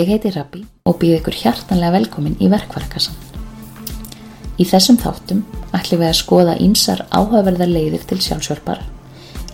[0.00, 3.16] Ég heiti Rabbi og býð ykkur hjartanlega velkomin í verkvarakassan.
[4.56, 5.42] Í þessum þáttum
[5.76, 8.80] ætlum við að skoða ímsar áhugaverðar leiðir til sjálfsjálfar,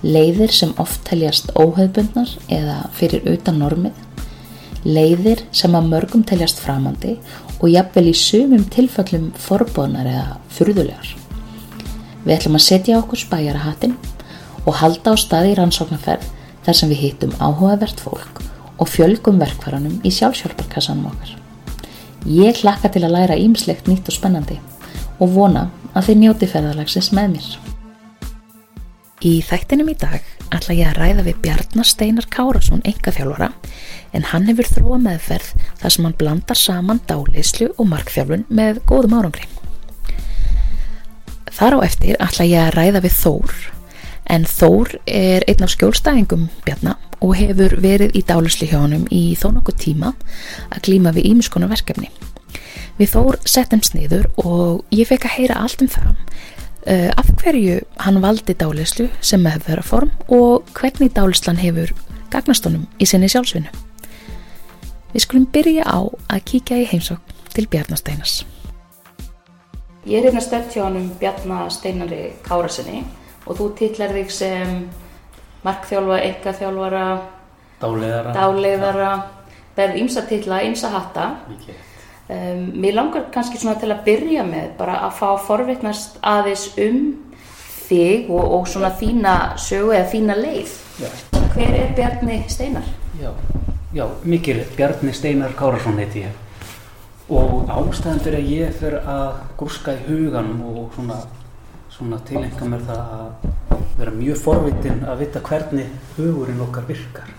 [0.06, 3.98] leiðir sem oft teljast óhauðbundnar eða fyrir utan normið,
[4.86, 7.16] leiðir sem að mörgum teljast framandi
[7.56, 11.14] og jafnvel í sumum tilfellum forbóðnar eða furðulegar.
[12.22, 13.98] Við ætlum að setja okkur spæjara hattin
[14.62, 16.34] og halda á staði í rannsóknarferð
[16.68, 18.46] þar sem við hittum áhugavert fólk
[18.78, 21.36] og fjölgum verkvaranum í sjálfsjálfarkassanum okkar.
[22.26, 24.58] Ég hlakka til að læra ímslegt nýtt og spennandi
[25.22, 27.50] og vona að þið njóti ferðalagsins með mér.
[29.26, 33.48] Í þættinum í dag ætla ég að ræða við Bjarnar Steinar Kárasson engaþjálfara
[34.14, 39.16] en hann hefur þróa meðferð þar sem hann blandar saman dáleyslu og markþjálfun með góðum
[39.20, 39.48] árangri.
[41.56, 43.56] Þar á eftir ætla ég að ræða við Þór
[44.30, 49.36] en Þór er einn af skjólstæðingum Bjarnar og hefur verið í dálisli hjá honum í
[49.38, 50.12] þó nokkuð tíma
[50.70, 52.10] að glíma við ímiskonu verkefni.
[52.98, 57.80] Við Þór settum sniður og ég fekk að heyra allt um það uh, af hverju
[58.04, 61.92] hann valdi dálislu sem meðverðarform og hvernig dálislan hefur
[62.32, 63.70] gagnast honum í sinni sjálfsvinnu.
[65.14, 68.42] Við skulum byrja á að kíkja í heimsókn til Bjarnasteinas.
[70.06, 73.04] Ég er hérna stöld hjá honum Bjarnasteinari Kárasinni
[73.46, 74.76] og þú tillar þig sem
[75.66, 77.06] markþjálfa, engaþjálfara,
[77.80, 79.10] dáleiðara, dáleiðara
[79.76, 81.28] berð ímsa tilla, ímsa hatta.
[82.26, 87.02] Um, mér langar kannski svona til að byrja með bara að fá forveitnast aðeins um
[87.86, 90.72] þig og, og svona þína sögu eða þína leið.
[91.04, 91.12] Já.
[91.54, 92.88] Hver er Bjarni Steinar?
[93.20, 93.30] Já,
[93.94, 96.42] já mikil Bjarni Steinar Kárasson heiti ég
[97.26, 101.16] og ástæðan fyrir að ég fyrir að gúrska í hugan og svona,
[101.96, 107.30] svona tilenga mér það að vera mjög forvitin að vita hvernig hugurinn okkar virkar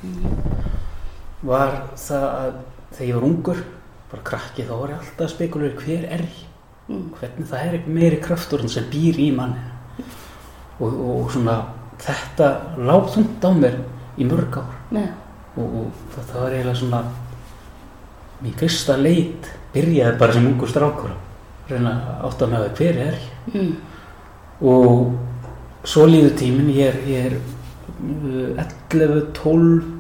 [1.46, 2.54] var það að
[2.98, 3.64] þegar ég var ungur
[4.12, 6.40] bara krakki þá var ég alltaf að spekulera hver er ég
[6.88, 7.04] mm.
[7.20, 10.08] hvernig það er meiri kraftur sem býr í manni
[10.80, 11.58] og, og svona
[12.02, 12.50] þetta
[12.88, 13.78] lág þund á mér
[14.18, 15.14] í mörg ár yeah.
[15.58, 17.04] og, og þetta var eiginlega svona
[18.42, 21.14] mín fyrsta leit byrjaði bara sem ungur strákur
[21.70, 21.94] reyna
[22.26, 23.72] átt að með að hver er ég mm.
[24.62, 27.38] Og svo líður tímin ég er, er
[28.94, 29.98] 11, 12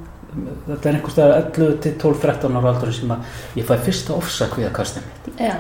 [0.67, 4.17] þetta er einhvers vegar 11 til 12, 13 ára aldur sem að ég fæ fyrsta
[4.17, 5.55] ofsakvíðakastin mitt Já.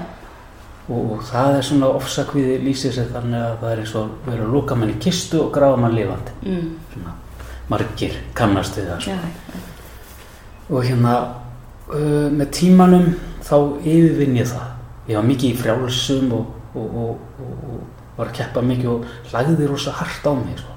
[0.89, 4.45] og, og það er svona ofsakvíði lýsið sér þannig að það er eins og verið
[4.45, 6.69] að lúka mann í kistu og grafa mann lifandi mm.
[6.93, 7.15] svona
[7.71, 9.17] margir kannast við það sko.
[9.17, 9.63] Já.
[10.69, 11.15] og hérna
[11.89, 13.11] uh, með tímanum
[13.47, 14.73] þá yfirvinn ég það
[15.07, 19.93] ég var mikið í frjálsum og, og, og var að keppa mikið og lagði rosa
[19.97, 20.73] hart á mig svo.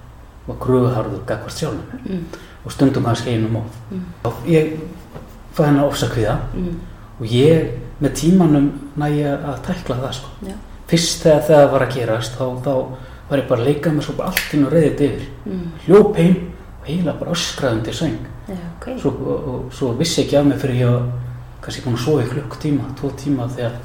[0.50, 2.40] og gröðuharður gagvart sjálfum mér mm.
[2.64, 4.00] og stundum kannski einum of mm.
[4.24, 4.72] og ég
[5.54, 6.72] fæði hennar ofsakviða mm.
[7.20, 7.70] og ég
[8.00, 10.32] með tímanum næja að tækla það sko.
[10.48, 10.56] ja.
[10.90, 12.74] fyrst þegar það var að gerast þá, þá
[13.30, 15.62] var ég bara að leika mér svo bara allt inn og reyðið yfir mm.
[15.86, 16.36] hljóp heim
[16.80, 18.18] og heila bara öskraðundi söng
[18.48, 18.98] ja, okay.
[18.98, 21.06] svo, og, og svo vissi ekki af mig fyrir ég að
[21.60, 23.78] kannski búin að sofa í klukk tíma, tvo tíma þegar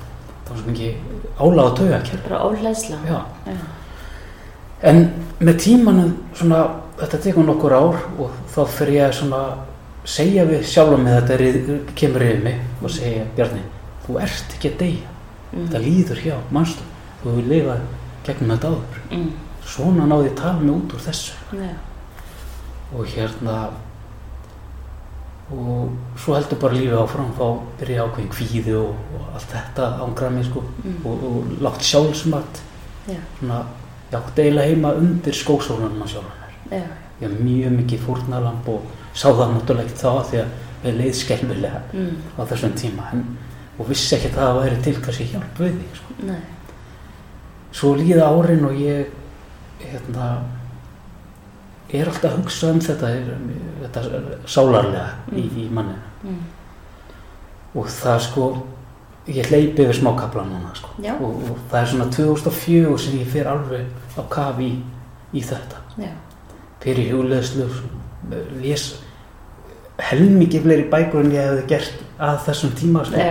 [0.45, 0.95] það var svo mikið
[1.39, 3.19] áláð að tauga kjör bara óhleðsla Já.
[3.45, 3.56] Já.
[4.91, 5.01] en
[5.39, 6.59] með tímanum svona,
[7.00, 9.56] þetta tekur nokkur ár og þá fyrir ég að
[10.06, 13.63] segja við sjálf með þetta er, kemur yfir mig og segja Bjarni,
[14.06, 15.63] þú ert ekki að deyja mm.
[15.63, 16.85] þetta líður hjá, mannstu
[17.23, 17.81] þú hefur lifað
[18.27, 19.31] gegnum þetta áður mm.
[19.66, 21.73] svona náði tala mig út úr þessu Já.
[22.94, 23.57] og hérna
[25.53, 27.45] og svo heldur bara lífið áfram þá
[27.79, 30.95] byrja ákveðin kvíði og, og allt þetta ángrað mig sko mm.
[31.06, 32.61] og, og látt sjálfsmat
[33.11, 33.22] yeah.
[33.38, 33.59] svona,
[34.09, 36.89] ég átti eiginlega heima undir skósólunum á sjálfunar yeah.
[37.22, 41.16] ég haf mjög mikið fórnalamb og sá það náttúrulega ekki þá því að við leið
[41.22, 42.17] skelmilega mm.
[42.38, 43.23] á þessum tíma en,
[43.77, 46.41] og vissi ekki að það væri til kannski hjálp við því sko.
[47.75, 49.13] svo líða árin og ég
[49.83, 50.29] hérna
[51.94, 53.12] er alltaf að hugsa um þetta,
[53.81, 54.03] þetta
[54.50, 55.38] sálarlega mm.
[55.38, 56.39] í, í manninu mm.
[57.77, 58.48] og það sko
[59.31, 60.92] ég hleypi við smákabla núna sko.
[61.15, 64.75] og, og það er svona 2004 sem ég fer alveg á kafi í,
[65.33, 66.12] í þetta Já.
[66.83, 67.69] fyrir hjóleðslu
[68.62, 68.88] les
[70.10, 73.30] helmikið fleiri bækur en ég hefði gert að þessum tíma sko.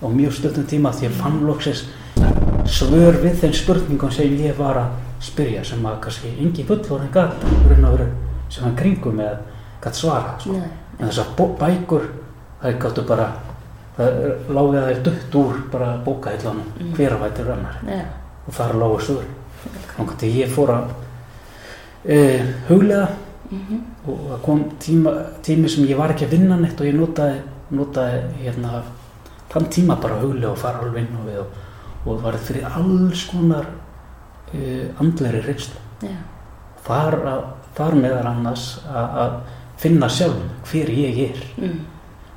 [0.00, 1.86] og mjög stöldum tíma því ég fann loksins
[2.68, 7.32] svör við þeim spurningum sem ég var að spyrja sem að kannski engi fullorinn gæt
[8.48, 9.38] sem hann kringum með
[9.82, 10.54] gæt svara sko.
[10.98, 12.08] en þess að bækur
[12.62, 13.28] það gáttu bara
[13.98, 16.92] það láði að það er dött úr bara bókahillanum mm.
[16.94, 18.10] hver að væti rannar yeah.
[18.46, 20.30] og það er lágu sögur okay.
[20.30, 20.92] ég fór að
[22.04, 22.18] e,
[22.68, 23.08] huglega
[23.50, 23.80] mm -hmm.
[24.06, 27.40] og það kom tíma, tími sem ég var ekki að vinna neitt og ég notaði
[27.70, 28.82] notaði hérna
[29.50, 31.46] þann tíma bara huglega og fara alveg inn á við og,
[32.06, 33.66] og var fyrir alls konar
[35.02, 35.80] andleri reynslu.
[36.02, 36.16] Já,
[36.86, 37.44] þar, að,
[37.76, 39.38] þar meðar annars að
[39.78, 41.42] finna sjálf hver ég er.
[41.58, 41.80] Mm,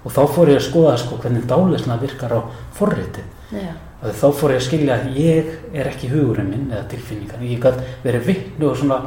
[0.02, 2.40] og þá fór ég að skoða sko hvernig dálisna virkar á
[2.78, 3.28] forritið.
[3.52, 7.44] Já, að þá fór ég að skilja að ég er ekki hugurinn minn eða tilfinningar
[7.46, 8.98] ég gætt verið vittnu og svona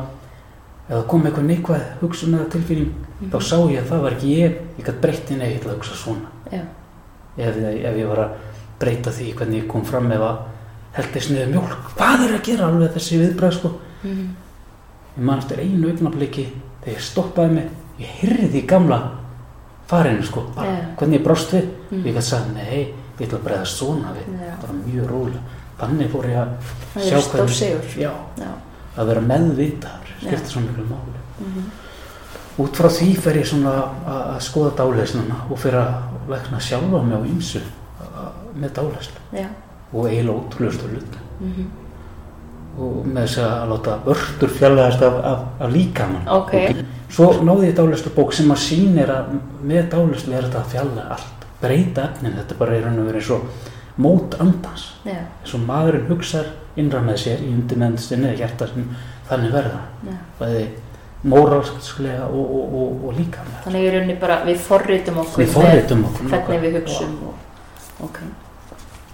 [0.85, 4.59] eða kom eitthvað neikvæð hugsun eða tilfinning þá sá ég að það var ekki ég.
[4.79, 6.33] Ég gætt breytti nei, ég ætla að hugsa svona.
[6.53, 6.63] Já,
[7.41, 8.37] ef, ef ég var að
[8.83, 10.27] breyta því hvernig ég kom fram ef
[10.99, 11.91] niður mjólk.
[11.97, 13.73] Hvað er að gera alveg þessi viðbröð sko?
[14.05, 14.29] Mm,
[15.17, 16.45] ég man eftir einu augnabliki
[16.85, 17.69] þegar ég stoppaði mig.
[17.99, 19.01] Ég hyrði í gamla
[19.91, 20.47] farinu sko.
[20.55, 20.87] Bara, Já.
[20.99, 21.69] hvernig ég brást við.
[21.91, 22.05] Mm.
[22.07, 24.27] ég gætt sagði nei, ég ætla að breyða svona við.
[24.41, 24.55] Já.
[24.61, 25.43] bara mjög rólega
[25.79, 26.53] þannig fór ég að
[26.95, 27.89] Það sjá er sigur.
[27.99, 28.51] já, já,
[28.97, 30.29] að vera meðvitaður Já.
[30.29, 31.23] skiptir svo miklu máli.
[31.43, 31.65] Mhm,
[32.65, 33.73] út frá því fer ég svona
[34.07, 35.95] að, skoða dáleysnuna og fyrir að
[36.31, 37.61] vekna sjálfa mig á ymsu
[38.55, 39.49] með dáleyslu já,
[39.95, 41.69] og eiginlega ótrúlustu hlut mhm,
[42.75, 46.25] og með þess að láta vörtur fjarlæðast af, af, af líkamann.
[46.35, 46.55] Ok.
[47.15, 51.07] svo náði ég dálæstu bók sem að sýnir að með dálæstu er þetta að fjarlæða
[51.15, 51.47] allt.
[51.63, 54.89] Breyta efnin, þetta er bara í raun og verið eins og mót andans.
[55.07, 56.51] Já, eins og maðurinn hugsar
[56.81, 58.89] innra með sér í undirmennstinni eða hjartasinn
[59.29, 60.17] þannig verða já.
[60.41, 60.65] bæði
[61.25, 65.53] móralskslega og, og, og, og líka með Þannig í rauninni bara við forritum okkur við
[65.55, 66.83] forritum okkur hvernig við nákvæmlega.
[66.83, 67.39] hugsum og,
[68.09, 68.44] ok, og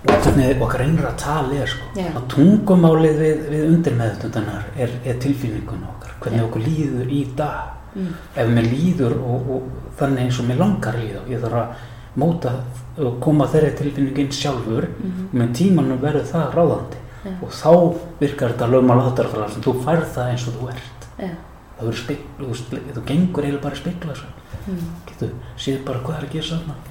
[0.04, 1.90] hvernig okkar einra tali er sko.
[2.00, 6.46] Að tungumálið við, við undirmeðutundanar er, er tilfinningun okkar hvernig Já.
[6.48, 7.76] okkur líður í dag.
[7.90, 11.86] Mm, ef mér líður og, og þannig eins og mér langar líða ég þarf að
[12.20, 12.52] móta
[13.00, 14.88] og koma þeirri tilfinningin sjálfur.
[14.90, 17.06] Mhm, og með tímanum verður það ráðandi.
[17.20, 17.34] Já.
[17.44, 17.72] og þá
[18.16, 21.08] virkar þetta lögmál áttarfælar sem þú færð það eins og þú ert.
[21.20, 21.32] Já,
[21.76, 24.30] það verður spegl, þú, gengur eiginlega bara svo
[24.66, 26.88] mm, getur séð bara hvað er að gera saman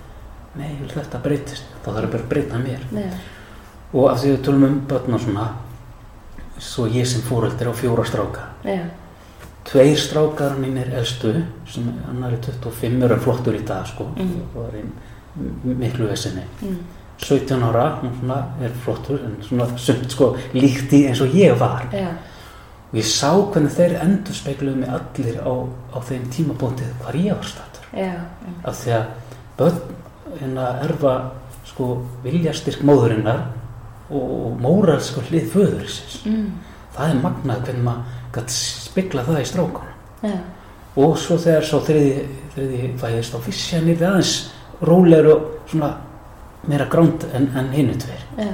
[0.57, 1.65] nei, ég vil þetta breytist.
[1.83, 2.85] Þá þarf bara að breyta mér.
[2.93, 3.09] Já,
[3.93, 5.49] og af því við tölum um börn og svona
[6.59, 8.47] svo ég sem fóröldir á fjóra stráka.
[8.67, 8.83] Já,
[9.69, 11.33] tveir strákar mínir elstu
[11.69, 14.09] sem annar er 25 eru flottur í dag sko.
[14.15, 14.41] Mhm.
[14.55, 14.85] og er í
[15.63, 16.77] miklu vesinni mm,
[17.21, 21.85] 17 ára, svona er flottur en svona sumt sko líkt í eins og ég var.
[21.93, 22.09] Já,
[22.89, 25.53] og ég sá hvernig þeir endur speikluðu mig allir á,
[25.93, 27.45] á þeim tímabóndið hvar ég var
[27.93, 29.05] mm, af því að
[29.57, 29.81] börn
[30.39, 31.15] hérna erfa
[31.69, 31.89] sko
[32.23, 33.45] viljastyrk móðurinnar
[34.09, 36.47] og móralsku hlið föðurisins mm,
[36.95, 39.97] það er magnað hvernig maður gætt spegla það í strákunum.
[40.23, 40.35] Já,
[40.99, 42.23] og svo þegar svo þriði,
[42.55, 43.39] þriði fæðist á
[43.85, 44.33] nýrði aðeins
[44.85, 45.91] rólegur og svona
[46.69, 48.25] meira gránd en, en hinnu tveir.
[48.37, 48.51] Já,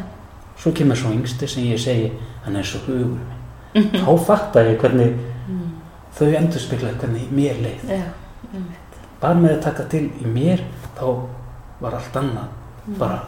[0.62, 2.12] svo kemur svo yngsti sem ég segi
[2.46, 3.92] hann er svo hugur minn.
[3.96, 5.16] Þá fattar ég hvernig
[5.50, 5.72] mm,
[6.16, 7.90] þau endur speklaði hvernig mér leið.
[8.52, 8.70] Mm,
[9.24, 10.64] bara með að taka til í mér
[10.96, 11.08] þá
[11.82, 12.54] var allt annað.
[12.86, 12.98] Mm.
[13.00, 13.20] bara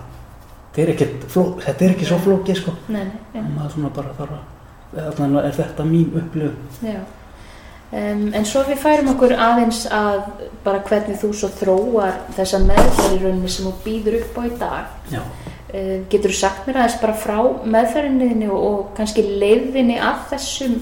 [0.77, 2.73] er, ekkert fló, þetta er ekki svo flókið sko.
[2.93, 6.57] Nei, nei, maður svona bara þarf að allan er þetta mín upplifun?
[6.85, 6.99] Já,
[7.97, 10.21] um, en svo við færum okkur aðeins að
[10.63, 14.95] bara hvernig þú svo þróar þessa meðferðirunni sem þú býður upp á í dag.
[15.11, 15.21] já,
[15.67, 20.77] Uh, getur þú sagt mér aðeins bara frá meðferðinni og, og kannski leiðinni að þessum,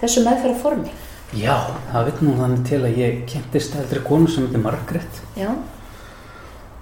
[0.00, 0.88] þessu meðferðarformi?
[1.36, 1.58] já,
[1.90, 5.20] það veit nú þannig til að ég kynntist eldri konu sem heitir Margrét.
[5.36, 5.50] Já,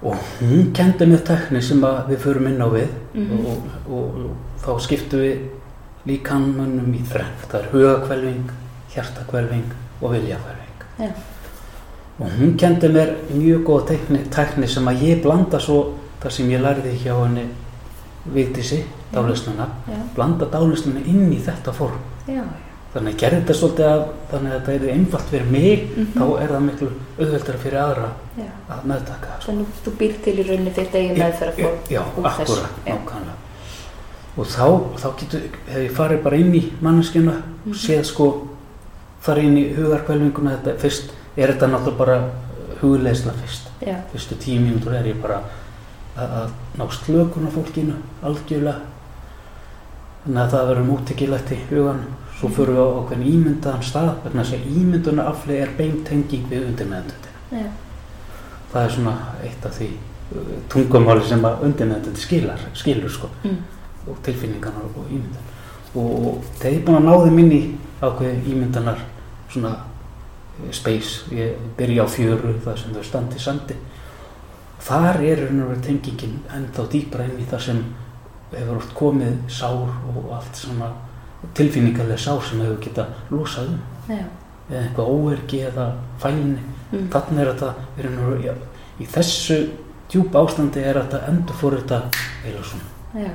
[0.02, 2.88] og hún kendi mér tekni sem við förum inn á við.
[3.14, 3.46] Mhm.
[3.46, 3.58] og,
[3.90, 5.38] og, og þá skiptum við
[6.06, 7.46] líkanmönnum í þrennt.
[7.50, 8.50] Það er hugakvelving,
[8.94, 10.60] hjartakvelving og viljakvelving
[11.00, 11.10] já,
[12.18, 15.78] og hún kendi mér mjög góða tekni, tekni sem að ég blanda svo
[16.20, 17.46] það sem ég lærði hjá henni
[18.34, 18.82] Vigdísi,
[19.14, 22.02] dálisnuna já, blanda dálisnuna inn í þetta form.
[22.28, 22.42] Já,
[22.94, 26.06] þannig að gerði þetta svolítið að þannig að þetta er einfalt fyrir mig Mhm.
[26.16, 26.88] þá er það miklu
[27.20, 28.48] auðveldara fyrir aðra já.
[28.70, 29.52] að meðtaka sko.
[29.52, 31.78] Þannig að þú býr til í rauninni þitt eigin meðferðarform.
[31.90, 32.40] Já, úr þessu.
[32.40, 32.94] akkurat, Já.
[32.94, 33.36] nákvæmlega.
[34.38, 34.66] Og þá,
[35.02, 37.34] þá getur, hefur ég farið bara inn í manneskjuna,
[37.66, 37.72] Mhm.
[37.74, 38.46] séð sko,
[39.22, 42.30] farið inn í hugarkvælinguna, þetta fyrst, er þetta náttúrulega bara
[42.80, 43.68] hugleisla fyrst.
[43.86, 45.40] Já, Fyrstu tíu mínútur er ég bara
[46.16, 48.80] að, að ná slökun á fólkinu, algjörlega.
[50.26, 52.00] Þannig að það verður múttekilegt í hugan.
[52.40, 57.60] Svo fyrir við á okkur ímyndaðan stað, vegna þess að ímyndunarafli er beintenging við undirmeðendundina
[57.60, 57.66] já,
[58.72, 63.58] það er svona eitt af því uh, tungumáli sem að undirmeðandi skilar, skilur sko mm,
[64.08, 65.50] og tilfinningarnar og ímyndan
[66.00, 67.60] og, ég er búin að ná þeim inn í
[68.00, 69.04] ákveði ímyndanar
[69.50, 73.76] svona eh, space, ég byrja á fjöru það sem þau standi sandi
[74.80, 77.84] þar er verið tengingin ennþá dýpra inn í það sem
[78.54, 80.88] hefur oft komið sár og allt svona
[81.54, 83.80] tilfinningarlega sár sem hefur geta losað um
[84.70, 85.86] eða eitthvað óergi eða
[86.22, 86.58] fælni
[86.92, 88.52] mm, þannig er þetta og veru- já,
[89.00, 89.60] í þessu
[90.10, 92.02] djúpa ástandi er þetta endur fór þetta
[92.46, 93.32] eða svona já,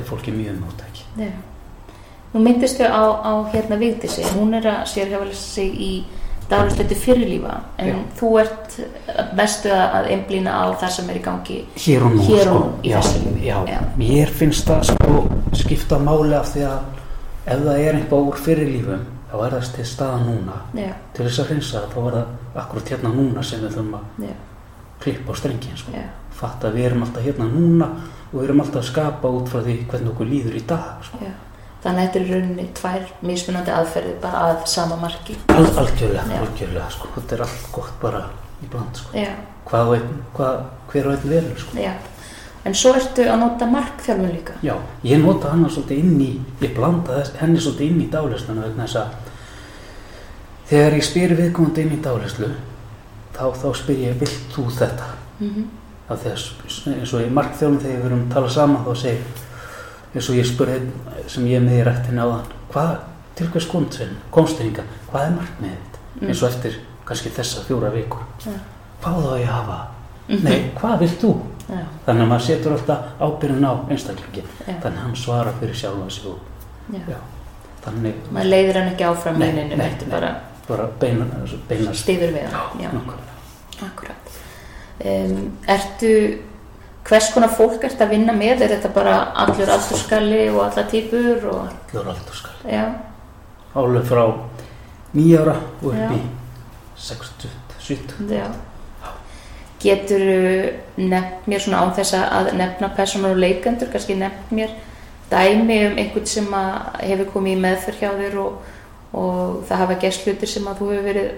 [0.00, 1.30] ef fólk er mjög móttæki já.
[2.34, 5.90] Nú myndist þau á, á hérna Vigdísi, hún er að sérhjálega sig í
[6.50, 7.94] daglistötu fyrirlífa, en Já.
[8.18, 8.74] þú ert
[9.38, 12.58] mestu að einblýna á það sem er í gangi hér og nú, Hér og sko.
[12.58, 13.46] nú, lífi.
[13.46, 13.78] já, Já.
[13.96, 15.24] mér finnst það sko
[15.54, 16.78] skipta máli af því að
[17.46, 21.40] ef það er eitthvað úr fyrirlífum þá er það til staða núna Já, til þess
[21.42, 24.28] að hreinsa það, þá er það akkurat hérna núna sem við þurfum að
[25.02, 26.04] klippa á strengin sko.
[26.36, 27.90] fatta að við erum alltaf hérna núna
[28.30, 31.20] og við erum alltaf að skapa út frá því hvernig okkur líður í dag sko.
[31.84, 35.36] Þannig að þetta er rauninni tvær mismunandi aðferði bara að sama marki.
[35.54, 37.12] Al, algjörlega, algjörlega sko.
[37.14, 38.24] þetta er allt gott bara
[38.64, 39.24] í bland sko.
[39.68, 39.92] Hvað,
[40.34, 40.58] hvað,
[40.90, 41.78] hver og einn velur sko.
[41.78, 41.92] já.
[42.66, 44.56] En svo ertu að nota markþjálfun líka.
[44.66, 44.74] Já,
[45.06, 46.30] ég nota hana svolítið inn í,
[46.64, 49.08] ég blanda þess, henni svolítið inn í dálæsluna vegna þess að
[50.70, 52.48] þegar ég spyr viðkomandi inn í dálæslu
[53.36, 55.10] þá, þá spyr ég, vilt þú þetta?
[55.40, 55.66] Mm
[56.06, 58.92] Af því að s- eins og í markþjálfum þegar við erum að tala saman þá
[59.00, 59.22] segir,
[60.14, 60.76] eins og ég spurði
[61.32, 62.92] sem ég er með í rættinni á þann, hvað,
[63.40, 63.66] til hvers
[64.30, 65.98] komstinninga, hvað er markmiðið þitt?
[66.20, 66.28] Mm.
[66.30, 66.76] Eins og eftir
[67.08, 68.22] kannski þessa fjóra vikur.
[68.46, 68.54] Já.
[69.02, 69.78] Hvað þá ég hafa?
[70.28, 70.44] Mhm.
[70.46, 71.32] Nei, hvað vilt þú?
[71.66, 74.50] Já, Þannig að maður setur alltaf ábyrðin á einstaklingin.
[74.66, 76.38] já, Þannig að hann svarar fyrir sjálfa sig og
[76.94, 77.00] já.
[77.10, 77.16] Já,
[77.86, 80.10] þannig Maður leiðir hann ekki áfram Nei, minninu, nei, nei.
[80.10, 80.34] bara
[80.68, 81.26] bara beina,
[81.68, 82.80] beinast stiður við hann.
[82.82, 83.34] Já, nákvæmlega.
[83.86, 84.38] akkurat.
[85.06, 86.12] Um, ertu,
[87.06, 88.62] hvers konar fólk ertu að vinna með?
[88.66, 92.84] Er þetta bara allur aldurskalli og alla típur og, Allur aldur skal já,
[93.76, 94.24] Álið frá
[95.14, 96.10] nýjára og upp Já.
[96.16, 96.22] í
[96.96, 98.46] 60, 70 já.
[99.82, 100.22] Getur
[100.96, 104.72] nefnt mér svona án þess að nefna personar og leikendur, kannski nefnt mér
[105.30, 108.74] dæmi um einhvern sem að hefur komið í meðferð hjá þér og,
[109.12, 111.30] og það hafa gerst hlutir sem að þú hefur verið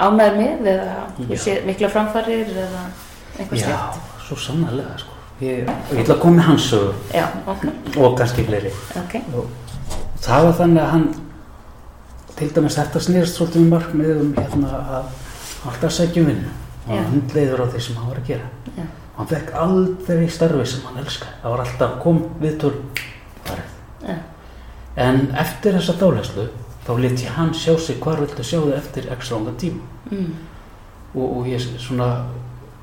[0.00, 0.92] ánæður með eða
[1.30, 1.56] Já.
[1.66, 2.84] mikla framfarir eða
[3.38, 4.04] einhver Já, slíkt.
[4.26, 5.16] svo sannarlega sko.
[5.40, 7.66] ég, og ég ætla að koma hans sögu Já, ok,
[7.96, 9.50] og kannski fleiri ok, og
[10.20, 11.06] það var þannig að hann
[12.40, 16.52] til dæmis þetta snýrst svolítið um markmið um hérna að alltaf sækjum vinnu
[16.86, 18.48] og hann hundleiður á því sem hann var að gera.
[18.76, 21.34] Já, og hann fekk aldrei starfi sem hann elskaði.
[21.42, 22.72] Það var alltaf kom viðtöl
[23.44, 23.76] farið.
[24.08, 24.16] Já,
[24.96, 26.48] En eftir þessa dálæslu
[26.86, 29.80] þá let ég hann sjá sig hvar viltu sjá þig eftir x langa tíma.
[30.10, 30.32] Mm,
[31.14, 32.08] og, og ég svona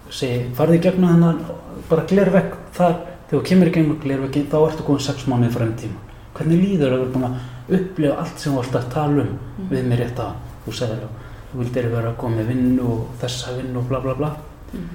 [0.09, 1.41] segi, farði gegnum hennan
[1.89, 2.95] bara glervegg þar,
[3.27, 5.99] þegar þú kemur í gegnum glerveggin þá ertu komin sex mánuði frá enn tíma.
[6.37, 9.69] Hvernig líður að vera búin að upplifa allt sem þú varst að tala um Mhm.
[9.71, 10.33] við mér rétt að
[10.65, 11.09] þú segir að
[11.57, 14.27] þú vildir vera að koma með vinnu og þessa vinnu og bla bla bla.
[14.73, 14.89] Mm,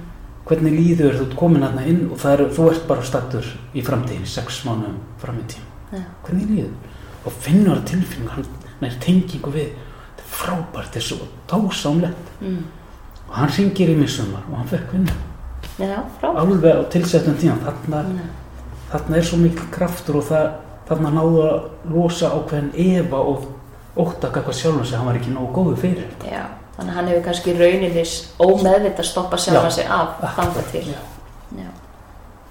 [0.47, 4.61] hvernig líður þú komin hérna inn og er, þú ert bara stattur í framtíðin sex
[4.63, 5.67] mánuðum fram í tíma?
[5.91, 8.47] Já, hvernig líður og finnur það tilfinning hann
[8.79, 12.31] nær tengingu við þetta er frábært, þetta er svo dásamlegt.
[12.39, 12.63] Mm,
[13.27, 14.95] og hann ringir í mig sumar og hann fekk
[15.79, 18.25] já, frá, alveg á tilsettum tíma þarna, já,
[18.93, 20.49] þarna er svo mikil kraftur og það,
[20.87, 23.47] þarna náðu að losa ákveðin efa og
[23.97, 26.31] óttaka hvað sjálfum sig, hann var ekki nógu góðu fyrir þetta.
[26.33, 26.43] já,
[26.77, 29.75] þannig að hann hefur kannski rauninnis ómeðvita stoppa sjálfa Já.
[29.75, 30.85] sig af þanga til.
[30.87, 31.01] Já,
[31.57, 31.67] Já.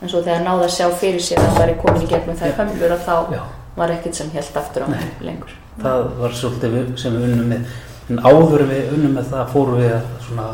[0.03, 2.49] En svo þegar náða að sjá fyrir sér að það væri komin í gegnum þær
[2.53, 2.57] Já.
[2.59, 3.43] hömlur að þá já,
[3.77, 5.51] var ekkert sem held aftur á hann lengur.
[5.83, 7.67] það var svolítið sem við unnum með
[8.11, 10.47] en áður við unnum með það fórum við að svona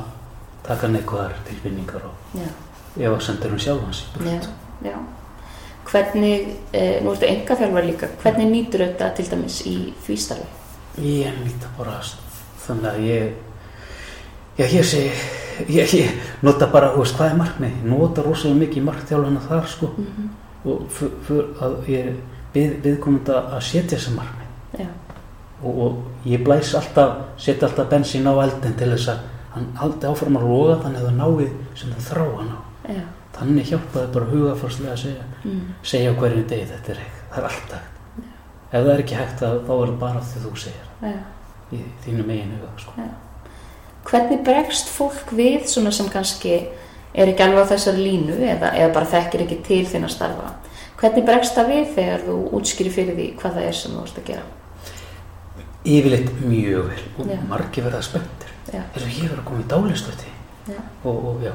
[0.68, 2.48] taka neikvæðar tilfinningar og Já,
[3.08, 4.48] ef að sendur um sjálfans í já, burt.
[4.84, 4.96] já.
[5.88, 9.76] Hvernig, eh, nú ertu enga þjálfar líka, hvernig nýtur þetta til dæmis í
[10.06, 10.48] því starfi?
[10.98, 12.00] Ég nýta bara
[12.64, 13.36] þannig að ég
[14.58, 15.10] já ég segi
[15.68, 16.10] ég, ég
[16.42, 19.92] nota bara, veist, hvað er markmið ég nota rosalega mikið markþjálfuna þar sko.
[19.96, 20.28] Mm -hmm.
[20.70, 22.16] og fyr, fyr, að ég
[22.54, 24.46] við, viðkomandi að setja þessi markmið.
[24.78, 24.88] Já,
[25.62, 29.18] og, og ég blæs alltaf setja alltaf bensín á eldin til þess að
[29.54, 33.04] hann haldi áfram að loga þannig að það náið sem það þrá hann á já,
[33.38, 37.48] þannig hjálpaði bara hugafarslega að segja mm, segja hverju degi þetta er hægt það er
[37.50, 37.94] alltaf hægt.
[38.68, 40.87] Ef það er ekki hægt að, þá er það bara því þú segir.
[41.02, 43.08] Í þínum eigin huga sko.
[44.08, 46.54] Hvernig bregst fólk við svona sem kannski
[47.12, 50.54] er ekki alveg á þessari línu eða, eða bara þekkir ekki til þinn að starfa?
[50.98, 54.22] Hvernig bregst það við þegar þú útskýri fyrir því hvað það er sem þú vorst
[54.22, 54.46] að gera?
[55.88, 57.38] yfirleitt mjög vel og Já.
[57.48, 60.32] margir verða spenntir Já, eins og ég verða að koma í dálistöti
[61.04, 61.52] og, og já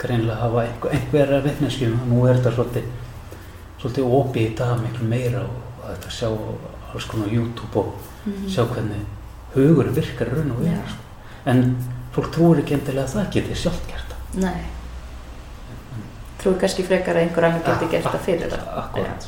[0.00, 2.86] greinlega hafa einhver, einhverja vitneskjum nú er þetta svolítið
[3.80, 6.30] svolítið opið í dag miklu meira og að þetta sjá
[6.96, 7.92] alls konar YouTube og
[8.26, 8.48] Mhm.
[8.50, 9.02] sjá hvernig
[9.54, 11.02] hugur virkar raun og vera sko.
[11.46, 11.76] en
[12.14, 14.62] fólk trúir ekki endilega að það geti sjálft gert það Nei.
[16.42, 18.66] Trúi kannski frekar að einhver annar geti gert það fyrir það.
[18.76, 19.26] Akkurat.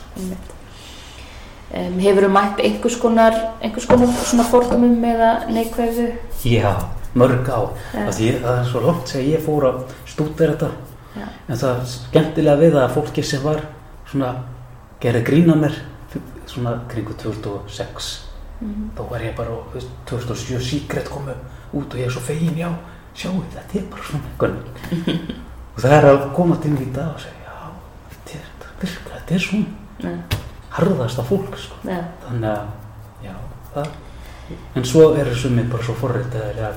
[1.69, 6.07] Um, hefur þú mætt einhvers konar, einhvers konar svona fordumum eða neikvæðu?
[6.49, 6.71] Já,
[7.15, 7.61] mörg á
[7.93, 10.71] að því það er svo langt sem ég fór að stúta þetta
[11.19, 11.27] Já.
[11.49, 13.61] en það skemmtilega við að fólki sem var
[14.11, 14.31] svona
[15.01, 15.77] gerði grína mér
[16.59, 18.25] svona kringu 2006
[18.61, 18.89] Mhm.
[18.99, 21.31] þá var ég bara þú veist, 2007 Secret komu
[21.79, 22.69] út og ég er svo fegin já,
[23.15, 24.57] sjáu þetta er bara svona einhvern
[25.77, 27.71] og það er að koma til mig í dag og segja já,
[28.11, 28.49] þetta er,
[28.81, 29.67] virka, þetta er svona
[29.99, 30.11] Já.
[30.71, 31.75] harðasta fólk sko.
[31.87, 32.01] Já.
[32.27, 32.67] þannig að
[33.25, 33.35] já,
[33.75, 33.89] það
[34.77, 36.75] en svo eru sumið bara svo forritaðir að,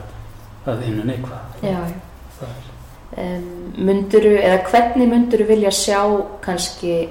[0.67, 1.95] að einu neikvað Já, já.
[2.39, 2.69] það er
[3.11, 5.97] Um, munduru, eða hvernig munduru vilja sjá
[6.41, 7.09] kannski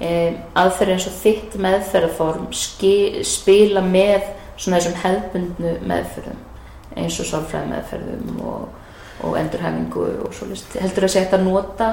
[0.00, 2.46] aðferð eins og þitt meðferðarform
[3.26, 4.22] spila með
[4.60, 6.38] svona þessum hefðbundnu meðferðum
[7.00, 8.64] eins og sálfræði meðferðum og,
[9.24, 10.72] og endurhæfingu og svo list.
[10.80, 11.90] Heldur það að segja að nota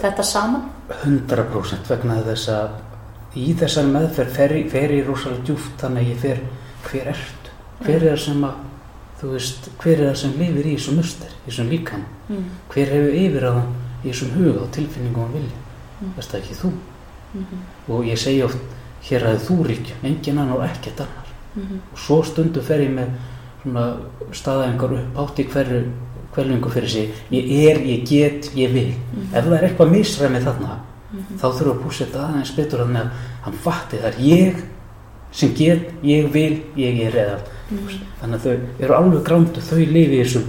[0.00, 0.64] þetta saman?
[1.02, 2.70] 100% vegna þess að
[3.38, 6.40] í þessar meðferð fer, fer ég rosalega djúft þannig að ég fer
[6.88, 8.56] hver ert hver er það sem að
[9.20, 12.44] þú veist, hver er það sem lifir í þessum muster í þessum líkan, Mm.
[12.70, 13.54] hver hefur yfir á
[14.04, 15.58] í þessum huga og tilfinningum og vilja
[16.00, 16.12] Mm.
[16.16, 16.70] þess það ekki þú
[17.34, 18.58] Mm og ég segi oft,
[19.02, 21.26] hér að þú ríkjum engin annar ekkert annar.
[21.56, 21.78] -hmm.
[21.92, 23.08] og svo stundu fer ég með
[23.62, 23.96] svona
[24.32, 25.82] staðaðingar upp átt í hverju
[26.34, 28.94] hverjungu fyrir sig, ég er, ég get, ég vil.
[29.34, 30.76] Ef það er eitthvað misræmi þarna
[31.40, 32.98] þá þurfa að púsa þetta aðeins betur að
[33.42, 34.06] hann fatti það.
[34.06, 34.60] Er ég
[35.32, 37.40] sem get, ég vil, ég er eða.
[38.20, 40.46] Þannig að þau eru alveg grándu þau lifi í þessum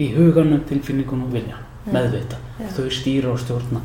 [0.00, 2.68] í huganum, tilfinningunum og vilja meðvita, Já.
[2.78, 3.82] þau stýra og stjórna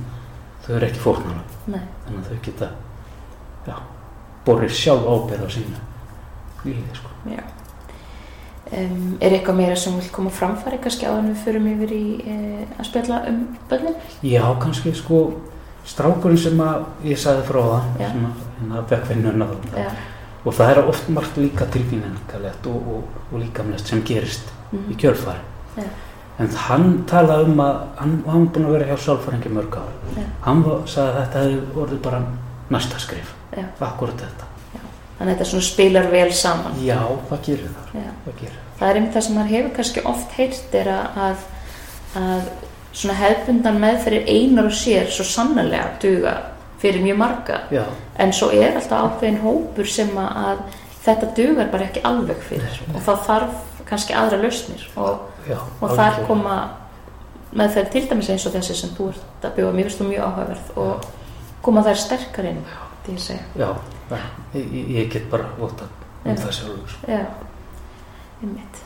[0.70, 1.42] þau eru ekki fórnara
[1.74, 1.82] Nei.
[2.06, 2.70] þannig að þau geta
[3.68, 3.76] já,
[4.46, 5.80] borrið sjálf ábyrð á sínu
[6.66, 7.10] lífi sko.
[8.70, 12.04] Um, er eitthvað meira sem vil koma framfæri kannski á hann við förum yfir í
[12.22, 12.36] e,
[12.78, 13.40] að spjalla um
[13.72, 13.96] börnin?
[14.22, 15.22] já, kannski sko
[15.90, 18.12] strákurinn sem að ég sagði frá það Já.
[18.12, 19.88] svona, hérna bekkvinnuna Já.
[20.46, 24.92] og það er oft margt líka tilfinningalegt og, og, og líkamlegt sem gerist Mhm.
[24.94, 25.42] í kjölfari
[25.80, 25.88] Já.
[26.40, 29.90] En hann talaði um að hann hann var búin að vera hjá sálfæringi mörg ár
[30.16, 30.24] Já.
[30.46, 32.22] hann sagði að þetta hefði orðið bara
[32.70, 33.66] næsta skrif, Já.
[33.80, 34.46] akkurat þetta
[35.20, 36.76] Þannig að þetta svona spilar vel saman.
[36.80, 38.12] já, það gerir það, Já.
[38.26, 41.42] það gerir Það er einmitt það sem maður hefur kannski oft heyrt er að,
[42.16, 42.46] að,
[42.96, 46.36] svona hefðbundan meðferðir einar og sér svo sannarlega duga
[46.80, 47.58] fyrir mjög marga.
[47.76, 47.84] já,
[48.16, 50.62] En svo er alltaf ákveðin hópur sem að,
[51.04, 53.60] þetta dugar bara ekki alveg fyrir og þá þarf
[53.92, 56.28] kannski aðra lausnir og, já og þar algjörlega.
[56.28, 56.58] koma
[57.60, 60.26] meðferð til dæmis eins og þessi sem þú ert að bjóða mér finnst þú mjög
[60.28, 61.08] áhugaverð og
[61.66, 62.62] koma þær sterkar inn
[63.06, 63.44] því að segja.
[63.58, 63.70] já,
[64.12, 64.18] já,
[64.54, 65.86] ég, ég- ég get bara vota
[66.26, 67.12] um það sjálfur sko.
[67.12, 67.26] Já,
[68.44, 68.82] einmitt.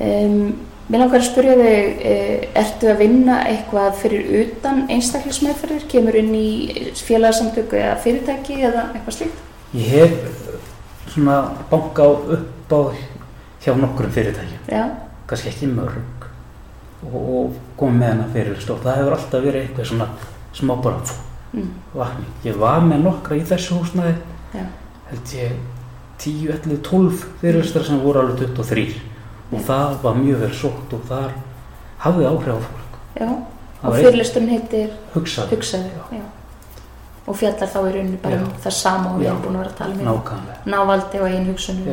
[0.00, 5.88] Um, mér langar að spyrja þig, eh, ertu að vinna eitthvað fyrir utan einstaklismeðferðir?
[5.90, 9.42] Kemur inn í félagsamtöku eða fyrirtæki eða eitthvað slíkt?
[9.74, 10.60] ég hef eh,
[11.12, 11.40] svona
[11.70, 12.80] banka á upp á
[13.64, 14.84] hjá nokkrum fyrirtækjum Já,
[15.28, 16.28] kannski ekki mörg
[17.06, 20.08] og, og komið með hana fyrir stóð það hefur alltaf verið eitthvað svona
[20.58, 21.02] smá bara
[21.52, 24.14] mm, vakning ég var með nokkra í þessu húsnaði
[24.56, 24.64] já,
[25.10, 25.60] held ég
[26.18, 28.88] 10, 11, 12 fyrirlistar sem voru alveg 23
[29.52, 31.36] og það var mjög vel sótt og þar
[32.02, 33.30] hafði áhrif á fólk já.
[33.78, 36.24] Og var fyrirlisturinn heitir hugsaði Hugsaðu, já.
[37.28, 38.42] Og fjallar þá í rauninni bara Já.
[38.42, 39.30] um það sama og við Já.
[39.30, 40.48] erum búin að vera að tala um.
[40.72, 41.88] Návaldi og einn hugsunum.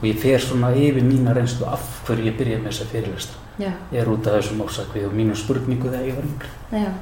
[0.00, 0.02] Já.
[0.02, 3.72] og ég fer svona yfir mína reynslu af hverju ég byrjaði með þessa fyrirlistra Já,
[3.92, 6.92] ég er út af þessum ásakvið og mínu spurningu þegar ég var yngri já.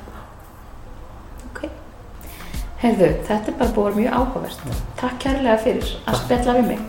[1.46, 1.60] Ok.
[2.82, 4.64] Heyrðu, þetta er bara búið mjög áhugavert.
[4.98, 6.82] Takk kærlega fyrir að spjalla við mig.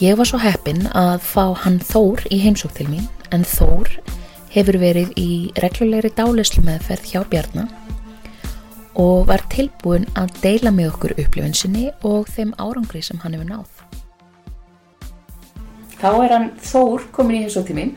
[0.00, 3.90] Ég var svo heppin að fá hann Þór í heimsók til mín en Þór
[4.54, 7.68] hefur verið í reglulegri dálislu meðferð hjá Bjarnar
[9.00, 13.50] og var tilbúin að deila með okkur upplifin sinni og þeim árangri sem hann hefur
[13.50, 13.79] náð.
[16.00, 17.90] Þá er hann Þór komin í heimsók til mín.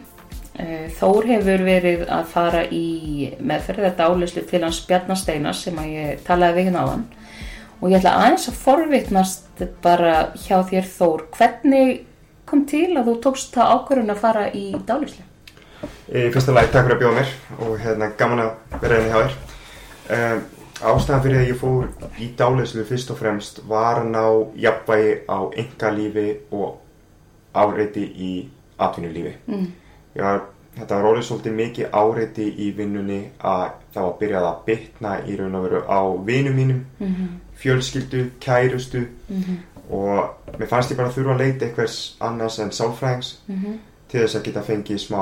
[0.60, 5.80] Eh, Þór hefur verið að fara í meðferð þetta áleyslu til hans Bjarnar Steinar sem
[5.80, 7.06] að ég talaði við hérna á hann
[7.80, 10.12] og ég ætla aðeins að forvitnast bara
[10.44, 12.04] hjá þér Þór hvernig
[12.48, 15.26] kom til að þú tókst það ákvörðun að fara í dálislu?
[16.12, 19.20] Í fyrsta lagi, takk fyrir að bjóða mér og hérna gaman að vera hérna hjá
[19.24, 19.36] þér.
[20.14, 20.46] Um,
[20.94, 24.24] ástæðan fyrir að ég fór í dálislu fyrst og fremst var að ná
[24.68, 26.83] jafnvægi á engalífi og
[27.54, 28.34] áreiti í
[28.82, 29.36] atvinnulífi.
[29.48, 29.70] Mm.
[30.18, 30.42] Var,
[30.78, 35.38] þetta var orðið svolítið mikið áreiti í vinnunni að það var byrjað að bytna í
[35.40, 39.58] raun og veru á vinum mínum, Mm fjölskyldu, kærustu -hmm.
[39.96, 44.22] og mér fannst ég bara að þurfa að leita einhvers annars en sálfræðings Mm til
[44.22, 45.22] þess að geta fengið smá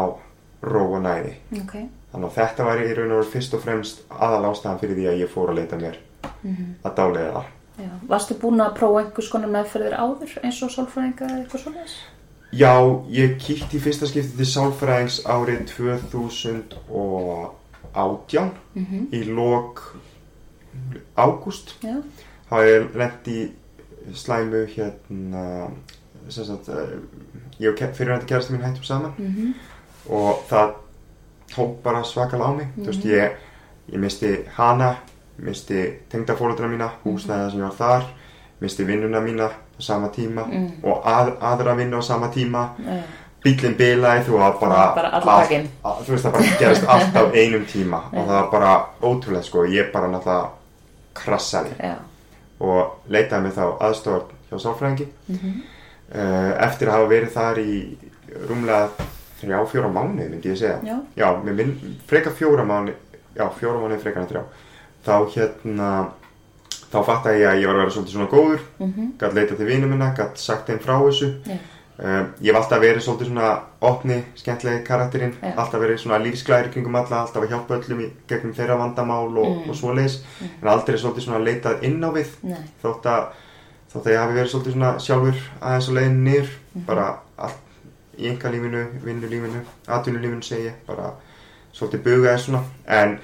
[0.62, 1.36] ró og næði.
[1.62, 1.76] Ok.
[2.12, 5.06] Þannig að þetta var í raun og veru fyrst og fremst aðal ástæðan fyrir því
[5.08, 5.98] að ég fór að leita mér
[6.44, 7.46] Mm að dálega það.
[7.78, 7.90] Já.
[8.08, 11.96] Varstu búin að prófa einhvers konar meðferðir áður eins og sálfræðinga eða eitthvað þess?
[12.52, 12.74] Já,
[13.08, 17.56] ég kíkti í fyrsta skipti til sálfræðings árið 2000 og
[17.96, 18.52] átján.
[18.76, 19.08] Mhm.
[19.12, 19.96] í lok
[21.18, 21.74] ágúst.
[21.82, 23.52] Þá hef ég lent í
[24.14, 25.72] slæmu hérna
[26.30, 27.00] sem sagt, eh,
[27.60, 29.14] ég og fyrirvændi kærasti mín hættum saman.
[29.18, 29.54] Mhm,
[30.10, 30.74] og það
[31.56, 32.68] tók bara svakalega á mig.
[32.78, 33.12] Þú veist, Mhm.
[33.14, 33.32] ég,
[33.94, 34.96] ég misti hana
[35.38, 37.16] misti tengdafórölduna mína Mhm.
[37.18, 38.04] húsnæðið sem ég var þar
[38.62, 40.72] misti vinnuna mína á sama tíma Mm.
[40.84, 42.70] og að, aðra vinnu á sama tíma.
[42.80, 43.02] Já,
[43.44, 45.68] bílinn bilaði þú var bara, Bara pakkinn.
[45.84, 48.20] að- þú veist það bara gerist allt á einum tíma Já.
[48.20, 49.66] og það var bara ótrúlega sko.
[49.66, 50.50] Ég bara náttúrulega
[51.14, 51.72] krassaði.
[51.80, 51.96] Já,
[52.60, 54.22] og leitaði mig þá aðstofar
[54.52, 55.08] hjá sálfræðingi.
[55.28, 55.62] Mhm,
[56.16, 57.98] uh, eftir að hafa verið þar í
[58.48, 58.90] rúmlega
[59.42, 60.80] þrjá, fjóra mánuði myndi ég segja.
[60.84, 61.00] Já.
[61.18, 62.94] já mér minn, freka fjóra mánuði
[63.36, 64.44] já, fjóra mánuði frekar en þrjá.
[65.06, 66.08] Þá hérna
[66.92, 69.66] þá fattaði ég að ég var að vera svolítið svona góður mhm, gætt leita til
[69.70, 71.58] vinnu minna, gætt sagt þeim frá þessu já,
[72.02, 73.52] uh, ég hef alltaf verið svolítið svona
[73.82, 75.54] opni, skemmtlegi karakterinn Já.
[75.56, 79.56] alltaf verið svona lífsglæri kringum alla alltaf að hjálpa öllum í gegnum þeirra vandamál og,
[79.62, 79.70] Mm.
[79.70, 80.20] og svoleiðis
[80.62, 83.26] en aldrei svolítið svona leitað inn á við nei, þótt að,
[83.94, 86.86] þótt að ég hafi verið svolítið svona sjálfur aðeins á leiðin niður Mhm.
[86.86, 87.58] bara allt
[88.20, 91.14] í engalífinu, vinnulífinu, atvinnulífinu segi ég, bara
[91.74, 93.20] svolítið bugaði svona en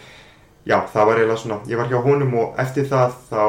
[0.68, 3.44] já, það var eiginlega svona, ég var hjá honum og eftir það þá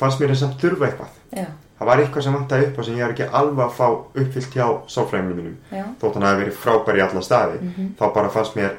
[0.00, 1.12] fannst mér þess að þurfa eitthvað.
[1.36, 1.46] Já,
[1.78, 3.86] það var eitthvað sem vantaði upp á sem ég er ekki alveg að fá
[4.22, 5.56] uppfyllt hjá sálfræðinu mínum.
[5.72, 7.94] Já, þótt hann hafi verið frábær í alla staði Mhm.
[7.98, 8.76] þá bara fannst mér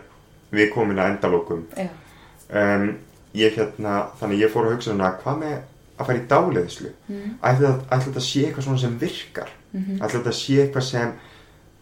[0.52, 1.88] við komin að endalókum já,
[2.54, 2.97] um,
[3.36, 5.58] ég hérna, þannig ég fór að hugsa hérna hvað með
[6.00, 6.89] að fara í dáleiðslu?
[7.10, 7.32] Mhm.
[7.43, 7.65] ætli
[7.97, 9.50] þetta, sé eitthvað svona sem virkar?
[9.73, 10.00] Mhm.
[10.02, 11.13] ætli þetta sé eitthvað sem